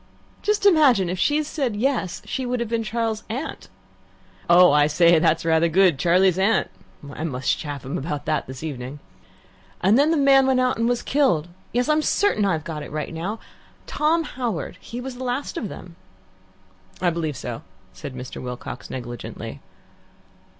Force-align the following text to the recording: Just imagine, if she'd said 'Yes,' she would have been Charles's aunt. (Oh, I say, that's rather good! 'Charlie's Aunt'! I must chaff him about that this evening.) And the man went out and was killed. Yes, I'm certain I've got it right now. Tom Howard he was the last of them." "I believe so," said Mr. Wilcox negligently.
Just 0.41 0.65
imagine, 0.65 1.11
if 1.11 1.19
she'd 1.19 1.45
said 1.45 1.75
'Yes,' 1.75 2.23
she 2.25 2.43
would 2.43 2.59
have 2.59 2.67
been 2.69 2.81
Charles's 2.81 3.23
aunt. 3.29 3.69
(Oh, 4.49 4.71
I 4.71 4.87
say, 4.87 5.19
that's 5.19 5.45
rather 5.45 5.67
good! 5.69 5.99
'Charlie's 5.99 6.39
Aunt'! 6.39 6.71
I 7.13 7.23
must 7.23 7.55
chaff 7.59 7.85
him 7.85 7.99
about 7.99 8.25
that 8.25 8.47
this 8.47 8.63
evening.) 8.63 8.97
And 9.79 9.99
the 9.99 10.07
man 10.17 10.47
went 10.47 10.59
out 10.59 10.79
and 10.79 10.89
was 10.89 11.03
killed. 11.03 11.49
Yes, 11.71 11.87
I'm 11.87 12.01
certain 12.01 12.45
I've 12.45 12.63
got 12.63 12.81
it 12.81 12.89
right 12.91 13.13
now. 13.13 13.37
Tom 13.85 14.23
Howard 14.23 14.79
he 14.79 14.99
was 14.99 15.17
the 15.17 15.23
last 15.23 15.55
of 15.55 15.69
them." 15.69 15.95
"I 16.99 17.11
believe 17.11 17.37
so," 17.37 17.61
said 17.93 18.15
Mr. 18.15 18.41
Wilcox 18.41 18.89
negligently. 18.89 19.61